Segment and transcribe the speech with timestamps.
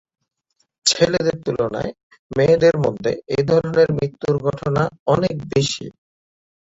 [0.85, 1.91] ছেলেদের তুলনায়
[2.31, 5.85] মেয়েদের মধ্যে এ ধরনের মৃত্যুর ঘটনা অনেক বেশি।